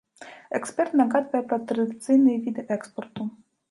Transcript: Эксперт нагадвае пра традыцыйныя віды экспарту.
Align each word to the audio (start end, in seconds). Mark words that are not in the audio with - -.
Эксперт 0.59 0.95
нагадвае 1.03 1.43
пра 1.53 1.57
традыцыйныя 1.75 2.37
віды 2.49 2.69
экспарту. 2.79 3.33